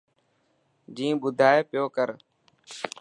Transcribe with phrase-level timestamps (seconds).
[0.95, 2.15] جيبن ٻڌائي پيوڪرو.